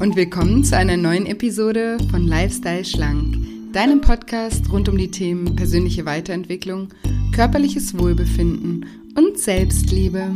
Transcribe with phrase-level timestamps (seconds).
[0.00, 3.36] und willkommen zu einer neuen Episode von Lifestyle Schlank,
[3.72, 6.88] deinem Podcast rund um die Themen persönliche Weiterentwicklung,
[7.34, 8.86] körperliches Wohlbefinden
[9.16, 10.30] und Selbstliebe.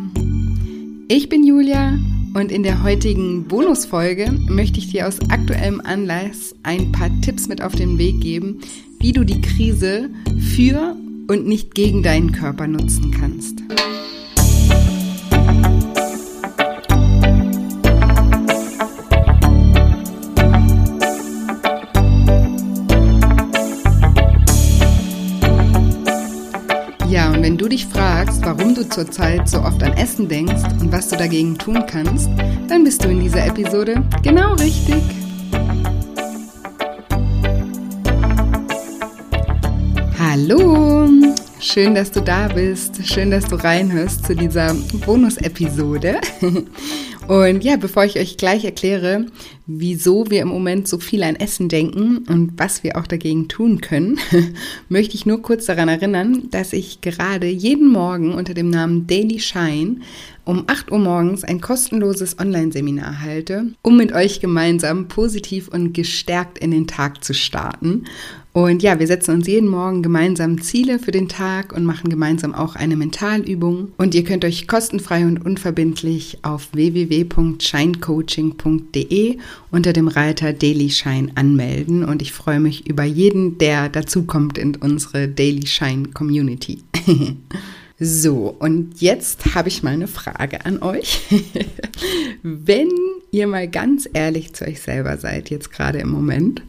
[1.07, 1.97] Ich bin Julia
[2.35, 7.63] und in der heutigen Bonusfolge möchte ich dir aus aktuellem Anlass ein paar Tipps mit
[7.63, 8.61] auf den Weg geben,
[8.99, 10.11] wie du die Krise
[10.57, 10.97] für
[11.29, 13.63] und nicht gegen deinen Körper nutzen kannst.
[28.83, 32.29] Du zurzeit so oft an Essen denkst und was du dagegen tun kannst,
[32.69, 35.03] dann bist du in dieser Episode genau richtig.
[40.19, 41.09] Hallo,
[41.61, 46.21] schön, dass du da bist, schön, dass du reinhörst zu dieser Bonus-Episode.
[47.29, 49.27] Und ja, bevor ich euch gleich erkläre,
[49.67, 53.81] wieso wir im Moment so viel an Essen denken und was wir auch dagegen tun
[53.81, 54.19] können,
[54.89, 59.39] möchte ich nur kurz daran erinnern, dass ich gerade jeden Morgen unter dem Namen Daily
[59.39, 59.99] Shine
[60.45, 66.59] um 8 Uhr morgens ein kostenloses Online-Seminar halte, um mit euch gemeinsam positiv und gestärkt
[66.59, 68.05] in den Tag zu starten.
[68.55, 72.55] Und ja, wir setzen uns jeden Morgen gemeinsam Ziele für den Tag und machen gemeinsam
[72.55, 73.93] auch eine Mentalübung.
[73.97, 79.39] Und ihr könnt euch kostenfrei und unverbindlich auf www.shinecoaching.de
[79.71, 82.05] unter dem Reiter Daily Shine anmelden.
[82.05, 86.83] Und ich freue mich über jeden, der dazukommt in unsere Daily Shine Community.
[88.05, 91.21] So, und jetzt habe ich mal eine Frage an euch.
[92.43, 92.89] Wenn
[93.31, 96.63] ihr mal ganz ehrlich zu euch selber seid, jetzt gerade im Moment,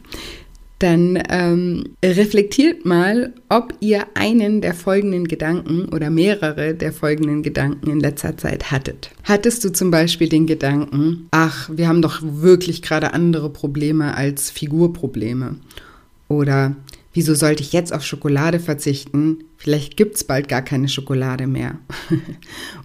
[0.78, 7.90] dann ähm, reflektiert mal, ob ihr einen der folgenden Gedanken oder mehrere der folgenden Gedanken
[7.90, 9.10] in letzter Zeit hattet.
[9.22, 14.50] Hattest du zum Beispiel den Gedanken, ach, wir haben doch wirklich gerade andere Probleme als
[14.50, 15.56] Figurprobleme?
[16.28, 16.74] Oder
[17.12, 19.44] wieso sollte ich jetzt auf Schokolade verzichten?
[19.56, 21.78] Vielleicht gibt es bald gar keine Schokolade mehr.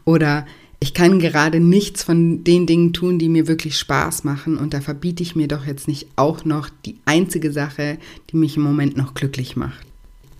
[0.06, 0.46] Oder
[0.80, 4.80] ich kann gerade nichts von den Dingen tun, die mir wirklich Spaß machen und da
[4.80, 7.98] verbiete ich mir doch jetzt nicht auch noch die einzige Sache,
[8.32, 9.86] die mich im Moment noch glücklich macht.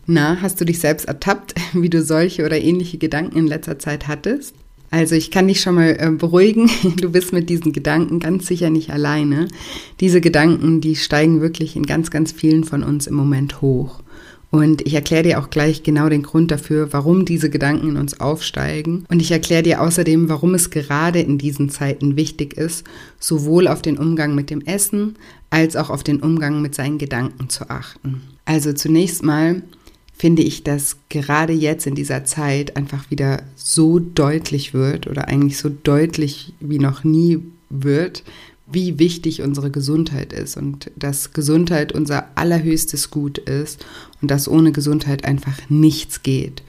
[0.06, 4.08] Na, hast du dich selbst ertappt, wie du solche oder ähnliche Gedanken in letzter Zeit
[4.08, 4.56] hattest?
[4.92, 8.70] Also ich kann dich schon mal äh, beruhigen, du bist mit diesen Gedanken ganz sicher
[8.70, 9.48] nicht alleine.
[10.00, 14.02] Diese Gedanken, die steigen wirklich in ganz, ganz vielen von uns im Moment hoch.
[14.52, 18.20] Und ich erkläre dir auch gleich genau den Grund dafür, warum diese Gedanken in uns
[18.20, 19.06] aufsteigen.
[19.10, 22.84] Und ich erkläre dir außerdem, warum es gerade in diesen Zeiten wichtig ist,
[23.20, 25.18] sowohl auf den Umgang mit dem Essen
[25.52, 28.22] als auch auf den Umgang mit seinen Gedanken zu achten.
[28.46, 29.62] Also zunächst mal
[30.18, 35.58] finde ich, dass gerade jetzt in dieser Zeit einfach wieder so deutlich wird oder eigentlich
[35.58, 37.40] so deutlich wie noch nie
[37.70, 38.24] wird,
[38.72, 43.86] wie wichtig unsere Gesundheit ist und dass Gesundheit unser allerhöchstes Gut ist
[44.22, 46.64] und dass ohne Gesundheit einfach nichts geht.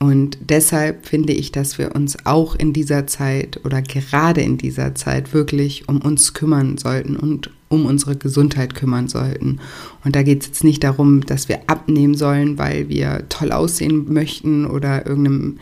[0.00, 4.94] Und deshalb finde ich, dass wir uns auch in dieser Zeit oder gerade in dieser
[4.94, 9.58] Zeit wirklich um uns kümmern sollten und um unsere Gesundheit kümmern sollten.
[10.04, 14.12] Und da geht es jetzt nicht darum, dass wir abnehmen sollen, weil wir toll aussehen
[14.12, 15.58] möchten oder irgendeinem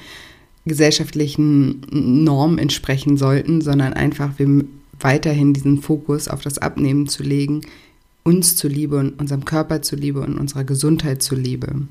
[0.67, 4.65] gesellschaftlichen Norm entsprechen sollten, sondern einfach wir
[5.01, 7.63] weiterhin diesen Fokus auf das Abnehmen zu legen,
[8.23, 11.87] uns zuliebe und unserem Körper zuliebe und unserer Gesundheit zuliebe.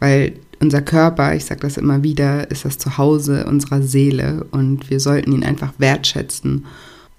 [0.00, 5.00] Weil unser Körper, ich sage das immer wieder, ist das Zuhause unserer Seele und wir
[5.00, 6.66] sollten ihn einfach wertschätzen.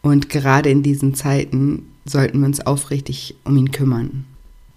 [0.01, 4.25] Und gerade in diesen Zeiten sollten wir uns aufrichtig um ihn kümmern.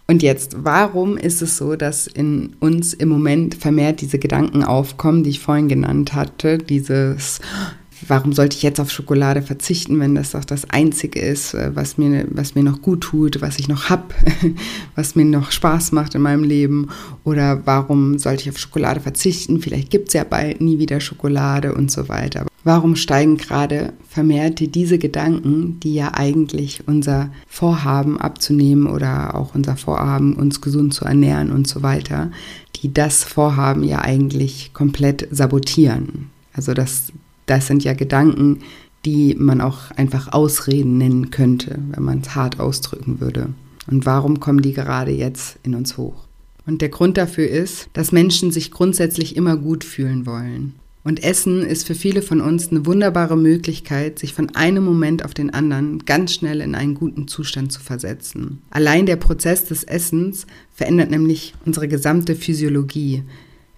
[0.07, 5.23] Und jetzt, warum ist es so, dass in uns im Moment vermehrt diese Gedanken aufkommen,
[5.23, 6.59] die ich vorhin genannt hatte?
[6.59, 7.41] Dieses,
[8.07, 11.99] warum sollte ich jetzt auf Schokolade verzichten, wenn das doch das Einzige ist, äh, was
[11.99, 14.15] mir, was mir noch gut tut, was ich noch habe,
[14.95, 16.89] was mir noch Spaß macht in meinem Leben?
[17.25, 19.61] Oder warum sollte ich auf Schokolade verzichten?
[19.61, 22.47] Vielleicht gibt es ja bald nie wieder Schokolade und so weiter.
[22.63, 29.77] Warum steigen gerade vermehrt diese Gedanken, die ja eigentlich unser Vorhaben abzunehmen oder auch unser
[29.77, 32.31] Vorhaben, uns gesund zu ernähren und so weiter,
[32.77, 36.29] die das Vorhaben ja eigentlich komplett sabotieren?
[36.53, 37.13] Also das
[37.51, 38.61] das sind ja Gedanken,
[39.05, 43.49] die man auch einfach Ausreden nennen könnte, wenn man es hart ausdrücken würde.
[43.91, 46.27] Und warum kommen die gerade jetzt in uns hoch?
[46.67, 50.75] Und der Grund dafür ist, dass Menschen sich grundsätzlich immer gut fühlen wollen.
[51.03, 55.33] Und Essen ist für viele von uns eine wunderbare Möglichkeit, sich von einem Moment auf
[55.33, 58.61] den anderen ganz schnell in einen guten Zustand zu versetzen.
[58.69, 63.23] Allein der Prozess des Essens verändert nämlich unsere gesamte Physiologie.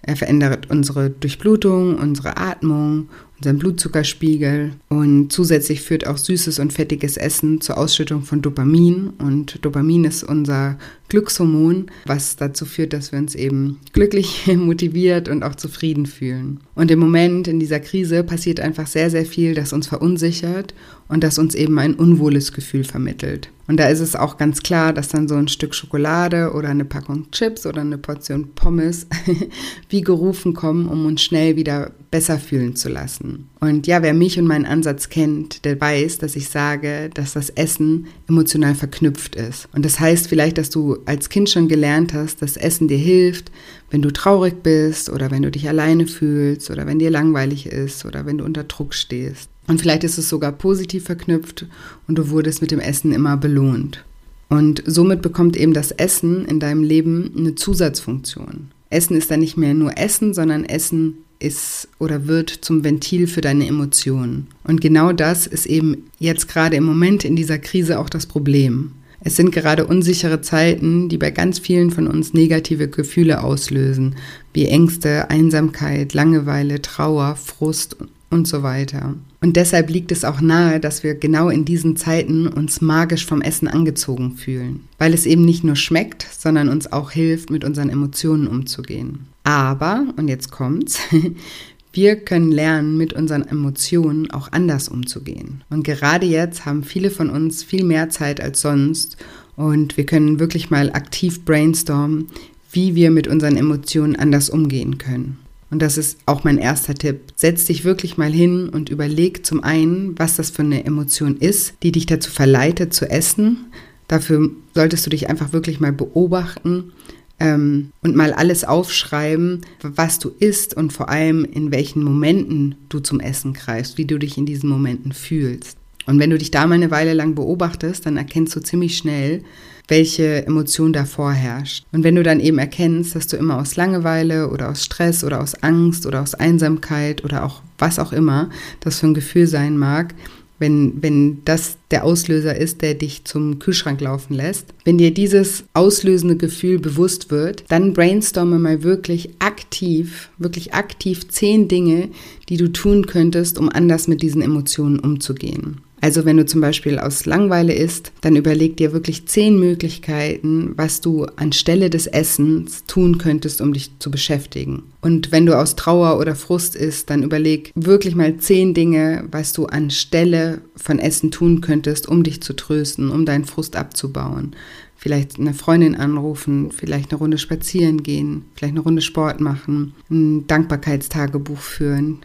[0.02, 3.08] Er verändert unsere Durchblutung, unsere Atmung
[3.42, 9.58] unseren Blutzuckerspiegel und zusätzlich führt auch süßes und fettiges Essen zur Ausschüttung von Dopamin und
[9.64, 10.78] Dopamin ist unser
[11.08, 16.60] Glückshormon, was dazu führt, dass wir uns eben glücklich, motiviert und auch zufrieden fühlen.
[16.76, 20.72] Und im Moment in dieser Krise passiert einfach sehr, sehr viel, das uns verunsichert
[21.08, 23.50] und das uns eben ein unwohles Gefühl vermittelt.
[23.68, 26.84] Und da ist es auch ganz klar, dass dann so ein Stück Schokolade oder eine
[26.84, 29.06] Packung Chips oder eine Portion Pommes
[29.88, 33.31] wie gerufen kommen, um uns schnell wieder besser fühlen zu lassen.
[33.60, 37.50] Und ja, wer mich und meinen Ansatz kennt, der weiß, dass ich sage, dass das
[37.50, 39.68] Essen emotional verknüpft ist.
[39.72, 43.50] Und das heißt vielleicht, dass du als Kind schon gelernt hast, dass Essen dir hilft,
[43.90, 48.04] wenn du traurig bist oder wenn du dich alleine fühlst oder wenn dir langweilig ist
[48.04, 49.48] oder wenn du unter Druck stehst.
[49.68, 51.66] Und vielleicht ist es sogar positiv verknüpft
[52.08, 54.04] und du wurdest mit dem Essen immer belohnt.
[54.48, 58.70] Und somit bekommt eben das Essen in deinem Leben eine Zusatzfunktion.
[58.90, 63.40] Essen ist dann nicht mehr nur Essen, sondern Essen ist oder wird zum Ventil für
[63.40, 64.48] deine Emotionen.
[64.64, 68.92] Und genau das ist eben jetzt gerade im Moment in dieser Krise auch das Problem.
[69.24, 74.16] Es sind gerade unsichere Zeiten, die bei ganz vielen von uns negative Gefühle auslösen,
[74.52, 77.96] wie Ängste, Einsamkeit, Langeweile, Trauer, Frust
[78.30, 79.14] und so weiter.
[79.40, 83.42] Und deshalb liegt es auch nahe, dass wir genau in diesen Zeiten uns magisch vom
[83.42, 87.90] Essen angezogen fühlen, weil es eben nicht nur schmeckt, sondern uns auch hilft, mit unseren
[87.90, 89.31] Emotionen umzugehen.
[89.44, 90.98] Aber, und jetzt kommt's,
[91.92, 95.64] wir können lernen, mit unseren Emotionen auch anders umzugehen.
[95.70, 99.16] Und gerade jetzt haben viele von uns viel mehr Zeit als sonst
[99.56, 102.28] und wir können wirklich mal aktiv brainstormen,
[102.70, 105.38] wie wir mit unseren Emotionen anders umgehen können.
[105.70, 107.32] Und das ist auch mein erster Tipp.
[107.34, 111.74] Setz dich wirklich mal hin und überleg zum einen, was das für eine Emotion ist,
[111.82, 113.66] die dich dazu verleitet zu essen.
[114.06, 116.92] Dafür solltest du dich einfach wirklich mal beobachten
[117.40, 123.00] ähm, und mal alles aufschreiben, was du isst und vor allem in welchen Momenten du
[123.00, 125.76] zum Essen greifst, wie du dich in diesen Momenten fühlst.
[126.06, 129.42] Und wenn du dich da mal eine Weile lang beobachtest, dann erkennst du ziemlich schnell,
[129.88, 131.84] welche Emotion da vorherrscht.
[131.92, 135.40] Und wenn du dann eben erkennst, dass du immer aus Langeweile oder aus Stress oder
[135.40, 138.50] aus Angst oder aus Einsamkeit oder auch was auch immer
[138.80, 140.14] das für ein Gefühl sein mag,
[140.62, 144.66] wenn, wenn das der Auslöser ist, der dich zum Kühlschrank laufen lässt.
[144.84, 151.66] Wenn dir dieses auslösende Gefühl bewusst wird, dann brainstorme mal wirklich aktiv, wirklich aktiv zehn
[151.66, 152.10] Dinge,
[152.48, 155.80] die du tun könntest, um anders mit diesen Emotionen umzugehen.
[156.02, 161.00] Also wenn du zum Beispiel aus Langweile isst, dann überleg dir wirklich zehn Möglichkeiten, was
[161.00, 164.82] du anstelle des Essens tun könntest, um dich zu beschäftigen.
[165.00, 169.52] Und wenn du aus Trauer oder Frust isst, dann überleg wirklich mal zehn Dinge, was
[169.52, 174.56] du anstelle von Essen tun könntest, um dich zu trösten, um deinen Frust abzubauen
[175.02, 180.46] vielleicht eine Freundin anrufen, vielleicht eine Runde spazieren gehen, vielleicht eine Runde Sport machen, ein
[180.46, 182.20] Dankbarkeitstagebuch führen,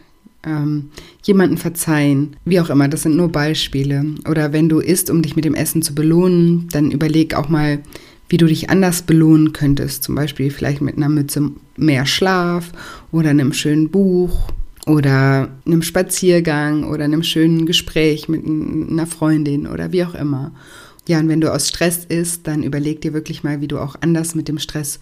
[0.48, 0.90] ähm,
[1.22, 4.04] jemanden verzeihen, wie auch immer, das sind nur Beispiele.
[4.28, 7.80] Oder wenn du isst, um dich mit dem Essen zu belohnen, dann überleg auch mal,
[8.28, 10.02] wie du dich anders belohnen könntest.
[10.02, 12.72] Zum Beispiel vielleicht mit einer Mütze mehr Schlaf
[13.12, 14.48] oder einem schönen Buch
[14.86, 20.52] oder einem Spaziergang oder einem schönen Gespräch mit einer Freundin oder wie auch immer.
[21.06, 23.96] Ja, und wenn du aus Stress isst, dann überleg dir wirklich mal, wie du auch
[24.00, 24.98] anders mit dem Stress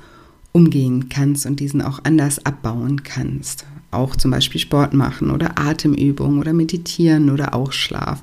[0.53, 3.67] umgehen kannst und diesen auch anders abbauen kannst
[3.97, 8.23] auch zum Beispiel Sport machen oder Atemübungen oder meditieren oder auch Schlaf.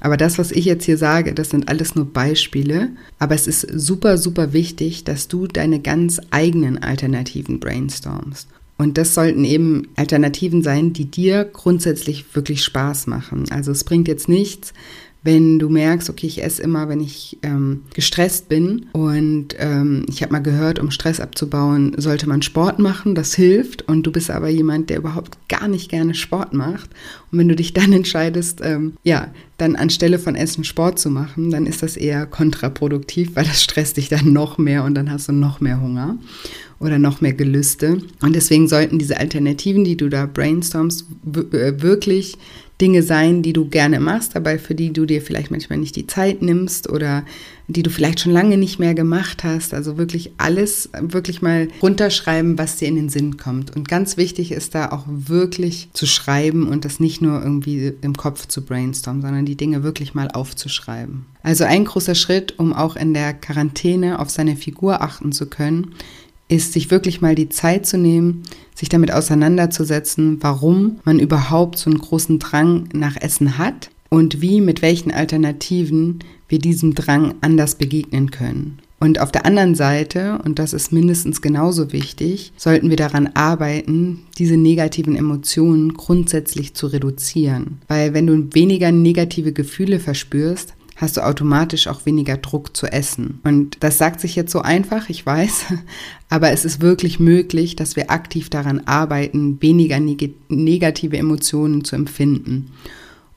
[0.00, 2.90] Aber das, was ich jetzt hier sage, das sind alles nur Beispiele.
[3.18, 8.48] Aber es ist super, super wichtig, dass du deine ganz eigenen Alternativen brainstormst.
[8.78, 13.44] Und das sollten eben Alternativen sein, die dir grundsätzlich wirklich Spaß machen.
[13.50, 14.72] Also es bringt jetzt nichts,
[15.24, 18.86] wenn du merkst, okay, ich esse immer, wenn ich ähm, gestresst bin.
[18.92, 23.82] Und ähm, ich habe mal gehört, um Stress abzubauen, sollte man Sport machen, das hilft.
[23.82, 26.90] Und du bist aber jemand, der überhaupt gar nicht gerne Sport macht.
[27.30, 31.50] Und wenn du dich dann entscheidest, ähm, ja, dann anstelle von Essen Sport zu machen,
[31.50, 35.28] dann ist das eher kontraproduktiv, weil das stresst dich dann noch mehr und dann hast
[35.28, 36.18] du noch mehr Hunger
[36.80, 37.98] oder noch mehr Gelüste.
[38.22, 41.06] Und deswegen sollten diese Alternativen, die du da brainstormst,
[41.52, 42.36] äh, wirklich
[42.82, 46.08] Dinge sein, die du gerne machst, aber für die du dir vielleicht manchmal nicht die
[46.08, 47.24] Zeit nimmst oder
[47.68, 49.72] die du vielleicht schon lange nicht mehr gemacht hast.
[49.72, 53.74] Also wirklich alles, wirklich mal runterschreiben, was dir in den Sinn kommt.
[53.76, 58.16] Und ganz wichtig ist da auch wirklich zu schreiben und das nicht nur irgendwie im
[58.16, 61.26] Kopf zu brainstormen, sondern die Dinge wirklich mal aufzuschreiben.
[61.44, 65.94] Also ein großer Schritt, um auch in der Quarantäne auf seine Figur achten zu können,
[66.52, 68.42] ist, sich wirklich mal die Zeit zu nehmen,
[68.74, 74.60] sich damit auseinanderzusetzen, warum man überhaupt so einen großen Drang nach Essen hat und wie,
[74.60, 76.18] mit welchen Alternativen
[76.48, 78.78] wir diesem Drang anders begegnen können.
[79.00, 84.20] Und auf der anderen Seite, und das ist mindestens genauso wichtig, sollten wir daran arbeiten,
[84.38, 87.80] diese negativen Emotionen grundsätzlich zu reduzieren.
[87.88, 93.40] Weil wenn du weniger negative Gefühle verspürst, hast du automatisch auch weniger Druck zu essen.
[93.44, 95.66] Und das sagt sich jetzt so einfach, ich weiß,
[96.28, 101.96] aber es ist wirklich möglich, dass wir aktiv daran arbeiten, weniger neg negative Emotionen zu
[101.96, 102.72] empfinden.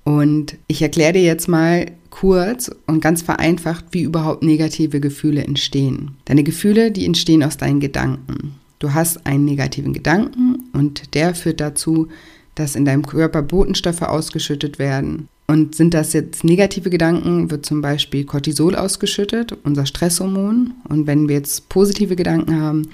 [0.04, 6.12] Und ich erkläre dir jetzt mal kurz und ganz vereinfacht, wie überhaupt negative Gefühle entstehen.
[6.26, 8.54] Deine Gefühle, die entstehen aus deinen Gedanken.
[8.80, 12.08] Du hast einen negativen Gedanken und der führt dazu,
[12.54, 15.28] dass in deinem Körper Botenstoffe ausgeschüttet werden.
[15.48, 20.74] Und sind das jetzt negative Gedanken, wird zum Beispiel Cortisol ausgeschüttet, unser Stresshormon.
[20.90, 22.88] Und wenn wir jetzt positive Gedanken haben,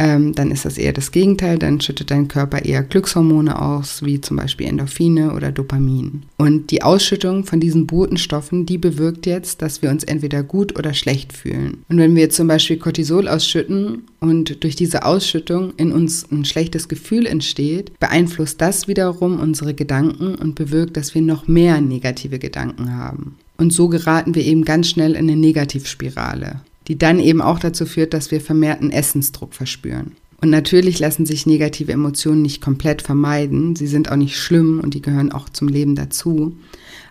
[0.00, 1.58] ähm, dann ist das eher das Gegenteil.
[1.58, 6.22] Dann schüttet dein Körper eher Glückshormone aus, wie zum Beispiel Endorphine oder Dopamin.
[6.38, 10.94] Und die Ausschüttung von diesen Botenstoffen, die bewirkt jetzt, dass wir uns entweder gut oder
[10.94, 11.84] schlecht fühlen.
[11.90, 16.88] Und wenn wir zum Beispiel Cortisol ausschütten und durch diese Ausschüttung in uns ein schlechtes
[16.88, 22.96] Gefühl entsteht, beeinflusst das wiederum unsere Gedanken und bewirkt, dass wir noch mehr negative Gedanken
[22.96, 23.36] haben.
[23.58, 27.86] Und so geraten wir eben ganz schnell in eine Negativspirale die dann eben auch dazu
[27.86, 30.16] führt, dass wir vermehrten Essensdruck verspüren.
[30.40, 33.76] Und natürlich lassen sich negative Emotionen nicht komplett vermeiden.
[33.76, 36.56] Sie sind auch nicht schlimm und die gehören auch zum Leben dazu.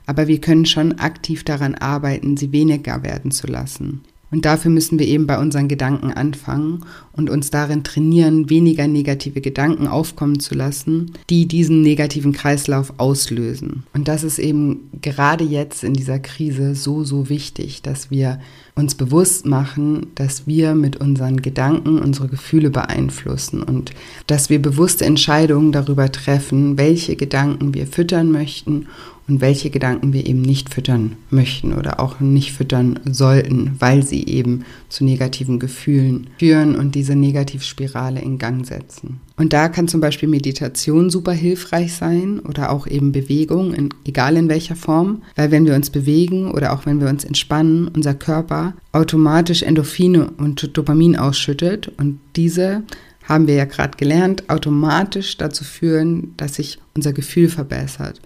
[0.06, 4.02] Aber wir können schon aktiv daran arbeiten, sie weniger werden zu lassen.
[4.32, 9.42] Und dafür müssen wir eben bei unseren Gedanken anfangen und uns darin trainieren, weniger negative
[9.42, 13.84] Gedanken aufkommen zu lassen, die diesen negativen Kreislauf auslösen.
[13.94, 18.40] Und das ist eben gerade jetzt in dieser Krise so, so wichtig, dass wir
[18.76, 23.92] uns bewusst machen, dass wir mit unseren Gedanken unsere Gefühle beeinflussen und
[24.28, 28.88] dass wir bewusste Entscheidungen darüber treffen, welche Gedanken wir füttern möchten
[29.30, 34.26] und welche Gedanken wir eben nicht füttern möchten oder auch nicht füttern sollten, weil sie
[34.26, 39.22] eben zu negativen Gefühlen führen und diese Negativspirale in Gang setzen.
[39.38, 44.36] Und da kann zum Beispiel Meditation super hilfreich sein oder auch eben Bewegung, in, egal
[44.36, 48.16] in welcher Form, weil wenn wir uns bewegen oder auch wenn wir uns entspannen, unser
[48.16, 52.84] Körper automatisch Endorphine und Dopamin ausschüttet und diese
[53.30, 58.20] haben wir ja gerade gelernt, automatisch dazu führen, dass sich unser Gefühl verbessert.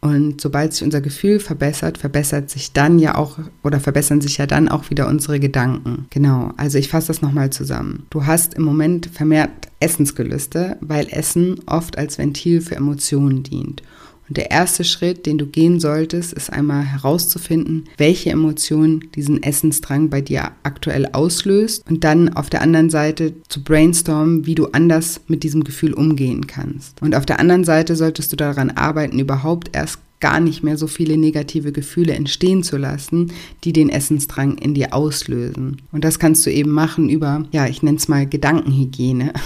[0.00, 4.46] Und sobald sich unser Gefühl verbessert, verbessert sich dann ja auch oder verbessern sich ja
[4.46, 6.06] dann auch wieder unsere Gedanken.
[6.10, 8.06] Genau, also ich fasse das nochmal zusammen.
[8.10, 9.50] Du hast im Moment vermehrt
[9.80, 13.82] Essensgelüste, weil Essen oft als Ventil für Emotionen dient.
[14.28, 20.10] Und der erste Schritt, den du gehen solltest, ist einmal herauszufinden, welche Emotion diesen Essensdrang
[20.10, 25.20] bei dir aktuell auslöst und dann auf der anderen Seite zu brainstormen, wie du anders
[25.28, 27.00] mit diesem Gefühl umgehen kannst.
[27.02, 30.86] Und auf der anderen Seite solltest du daran arbeiten, überhaupt erst gar nicht mehr so
[30.86, 33.32] viele negative Gefühle entstehen zu lassen,
[33.64, 35.82] die den Essensdrang in dir auslösen.
[35.92, 39.32] Und das kannst du eben machen über, ja, ich nenne es mal Gedankenhygiene.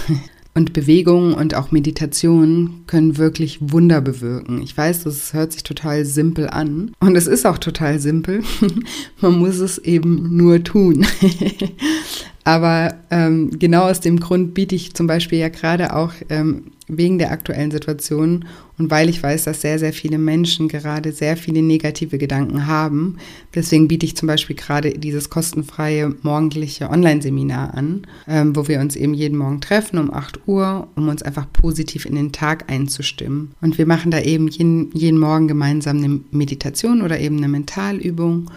[0.55, 4.61] Und Bewegung und auch Meditation können wirklich Wunder bewirken.
[4.61, 6.91] Ich weiß, das hört sich total simpel an.
[6.99, 8.43] Und es ist auch total simpel.
[9.21, 11.05] Man muss es eben nur tun.
[12.43, 17.17] Aber ähm, genau aus dem Grund biete ich zum Beispiel ja gerade auch ähm, wegen
[17.17, 18.45] der aktuellen Situation
[18.77, 23.17] und weil ich weiß, dass sehr, sehr viele Menschen gerade sehr viele negative Gedanken haben.
[23.55, 28.95] Deswegen biete ich zum Beispiel gerade dieses kostenfreie morgendliche Online-Seminar an, ähm, wo wir uns
[28.95, 33.51] eben jeden Morgen treffen um 8 Uhr, um uns einfach positiv in den Tag einzustimmen.
[33.61, 38.49] Und wir machen da eben jeden, jeden Morgen gemeinsam eine Meditation oder eben eine Mentalübung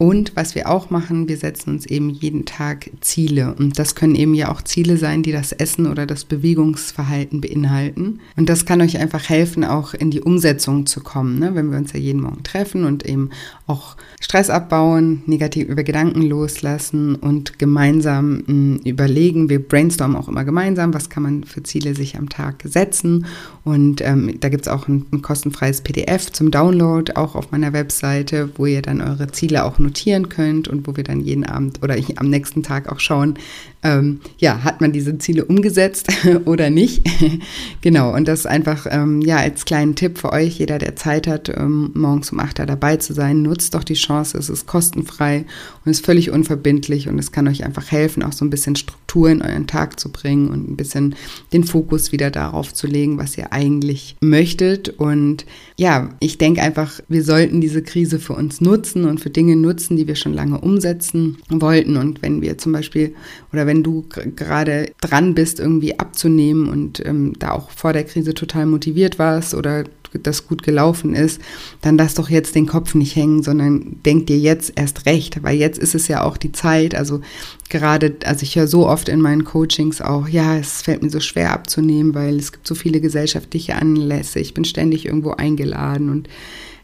[0.00, 3.54] und was wir auch machen, wir setzen uns eben jeden Tag Ziele.
[3.58, 8.20] Und das können eben ja auch Ziele sein, die das Essen oder das Bewegungsverhalten beinhalten.
[8.34, 11.54] Und das kann euch einfach helfen, auch in die Umsetzung zu kommen, ne?
[11.54, 13.28] wenn wir uns ja jeden Morgen treffen und eben
[13.66, 19.50] auch Stress abbauen, negativ über Gedanken loslassen und gemeinsam hm, überlegen.
[19.50, 23.26] Wir brainstormen auch immer gemeinsam, was kann man für Ziele sich am Tag setzen.
[23.64, 27.74] Und ähm, da gibt es auch ein, ein kostenfreies PDF zum Download, auch auf meiner
[27.74, 31.82] Webseite, wo ihr dann eure Ziele auch notieren könnt und wo wir dann jeden Abend
[31.82, 33.38] oder am nächsten Tag auch schauen,
[33.82, 36.08] ähm, ja, hat man diese Ziele umgesetzt
[36.44, 37.02] oder nicht?
[37.80, 41.48] genau, und das einfach, ähm, ja, als kleinen Tipp für euch, jeder, der Zeit hat,
[41.48, 45.46] ähm, morgens um 8 Uhr dabei zu sein, nutzt doch die Chance, es ist kostenfrei
[45.84, 49.30] und ist völlig unverbindlich und es kann euch einfach helfen, auch so ein bisschen Struktur
[49.30, 51.14] in euren Tag zu bringen und ein bisschen
[51.52, 54.90] den Fokus wieder darauf zu legen, was ihr eigentlich möchtet.
[54.90, 55.46] Und
[55.76, 59.96] ja, ich denke einfach, wir sollten diese Krise für uns nutzen und für Dinge nutzen,
[59.96, 61.96] die wir schon lange umsetzen wollten.
[61.96, 63.14] Und wenn wir zum Beispiel
[63.52, 64.04] oder wenn du
[64.36, 69.54] gerade dran bist, irgendwie abzunehmen und ähm, da auch vor der Krise total motiviert warst
[69.54, 71.40] oder das gut gelaufen ist,
[71.82, 75.56] dann lass doch jetzt den Kopf nicht hängen, sondern denk dir jetzt erst recht, weil
[75.56, 76.94] jetzt ist es ja auch die Zeit.
[76.94, 77.20] Also
[77.68, 81.20] gerade, also ich höre so oft in meinen Coachings auch, ja, es fällt mir so
[81.20, 84.40] schwer abzunehmen, weil es gibt so viele gesellschaftliche Anlässe.
[84.40, 86.28] Ich bin ständig irgendwo eingeladen und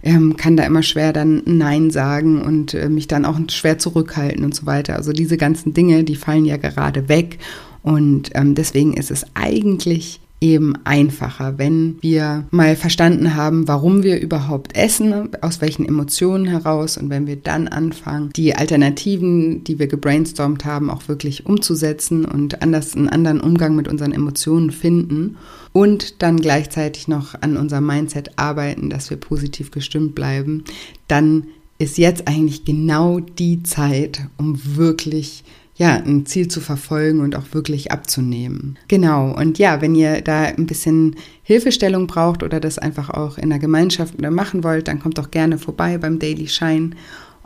[0.07, 4.45] ähm, kann da immer schwer dann Nein sagen und äh, mich dann auch schwer zurückhalten
[4.45, 4.95] und so weiter.
[4.95, 7.39] Also diese ganzen Dinge, die fallen ja gerade weg.
[7.83, 14.21] Und ähm, deswegen ist es eigentlich eben einfacher, wenn wir mal verstanden haben, warum wir
[14.21, 19.87] überhaupt essen, aus welchen Emotionen heraus und wenn wir dann anfangen, die Alternativen, die wir
[19.87, 25.37] gebrainstormt haben, auch wirklich umzusetzen und anders einen anderen Umgang mit unseren Emotionen finden
[25.73, 30.65] und dann gleichzeitig noch an unserem Mindset arbeiten, dass wir positiv gestimmt bleiben,
[31.09, 35.45] dann ist jetzt eigentlich genau die Zeit, um wirklich
[35.77, 38.79] ja, ein Ziel zu verfolgen und auch wirklich abzunehmen.
[38.89, 39.37] Genau.
[39.37, 43.59] Und ja, wenn ihr da ein bisschen Hilfestellung braucht oder das einfach auch in der
[43.59, 46.91] Gemeinschaft machen wollt, dann kommt doch gerne vorbei beim Daily Shine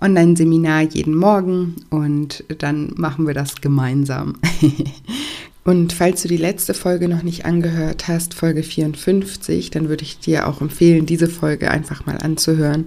[0.00, 4.34] Online-Seminar jeden Morgen und dann machen wir das gemeinsam.
[5.70, 10.18] und falls du die letzte Folge noch nicht angehört hast, Folge 54, dann würde ich
[10.18, 12.86] dir auch empfehlen, diese Folge einfach mal anzuhören.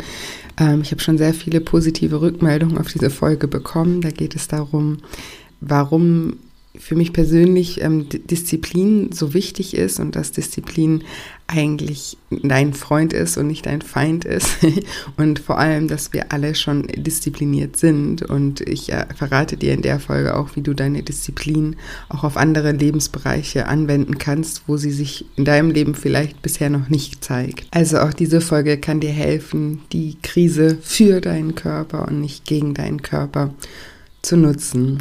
[0.60, 4.02] Ähm, ich habe schon sehr viele positive Rückmeldungen auf diese Folge bekommen.
[4.02, 4.98] Da geht es darum,
[5.62, 6.40] warum
[6.76, 11.04] für mich persönlich ähm, Disziplin so wichtig ist und dass Disziplin
[11.46, 14.58] eigentlich dein Freund ist und nicht dein Feind ist
[15.18, 19.84] und vor allem, dass wir alle schon diszipliniert sind und ich äh, verrate dir in
[19.84, 21.76] der Folge auch, wie du deine Disziplin
[22.10, 26.90] auch auf andere Lebensbereiche anwenden kannst, wo sie sich in deinem Leben vielleicht bisher noch
[26.90, 27.68] nicht zeigt.
[27.70, 32.74] Also auch diese Folge kann dir helfen, die Krise für deinen Körper und nicht gegen
[32.74, 33.54] deinen Körper
[34.24, 35.00] zu nutzen.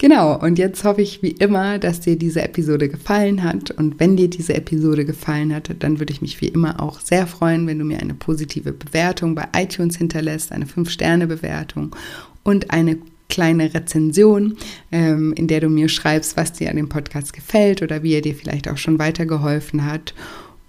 [0.00, 3.72] Genau, und jetzt hoffe ich wie immer, dass dir diese Episode gefallen hat.
[3.72, 7.26] Und wenn dir diese Episode gefallen hat, dann würde ich mich wie immer auch sehr
[7.26, 11.96] freuen, wenn du mir eine positive Bewertung bei iTunes hinterlässt, eine 5-Sterne-Bewertung
[12.44, 14.56] und eine kleine Rezension,
[14.92, 18.22] ähm, in der du mir schreibst, was dir an dem Podcast gefällt oder wie er
[18.22, 20.14] dir vielleicht auch schon weitergeholfen hat.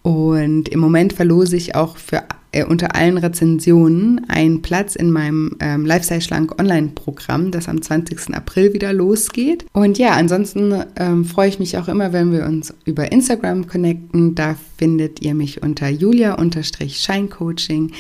[0.01, 5.58] Und im Moment verlose ich auch für äh, unter allen Rezensionen einen Platz in meinem
[5.60, 8.35] ähm, Lifestyle Schlank Online-Programm, das am 20.
[8.35, 9.66] April wieder losgeht.
[9.74, 14.35] Und ja, ansonsten ähm, freue ich mich auch immer, wenn wir uns über Instagram connecten.
[14.35, 17.92] Da findet ihr mich unter julia-scheincoaching.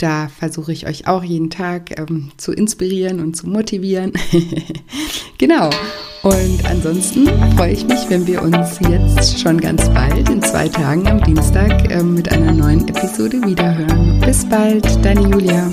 [0.00, 4.14] Da versuche ich euch auch jeden Tag ähm, zu inspirieren und zu motivieren.
[5.38, 5.68] genau.
[6.22, 11.06] Und ansonsten freue ich mich, wenn wir uns jetzt schon ganz bald in zwei Tagen
[11.06, 14.20] am Dienstag äh, mit einer neuen Episode wiederhören.
[14.20, 15.70] Bis bald, deine Julia.